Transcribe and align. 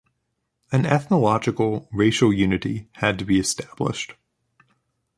An 0.71 0.87
ethnological, 0.87 1.87
racial 1.91 2.33
unity 2.33 2.89
had 2.93 3.19
to 3.19 3.23
be 3.25 3.37
established. 3.39 4.15